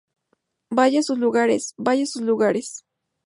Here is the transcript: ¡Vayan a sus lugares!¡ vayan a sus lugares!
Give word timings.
¡Vayan 0.71 1.01
a 1.01 1.03
sus 1.03 1.19
lugares!¡ 1.19 1.75
vayan 1.77 2.05
a 2.05 2.07
sus 2.07 2.23
lugares! 2.23 2.85